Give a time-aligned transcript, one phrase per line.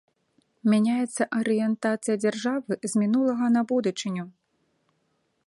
[0.71, 4.23] Мяняецца арыентацыя дзяржавы з мінулага на будучыню.